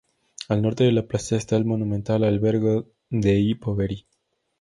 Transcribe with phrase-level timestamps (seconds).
[0.49, 4.03] Al norte de la plaza está el monumental Albergo dei Poveri.